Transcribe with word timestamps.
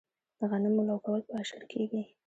د 0.39 0.41
غنمو 0.51 0.81
لو 0.89 0.97
کول 1.05 1.21
په 1.27 1.33
اشر 1.41 1.61
کیږي. 1.71 2.01